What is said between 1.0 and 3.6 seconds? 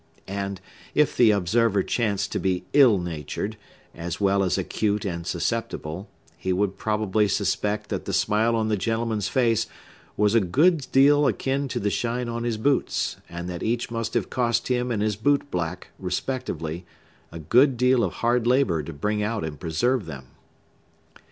the observer chanced to be ill natured,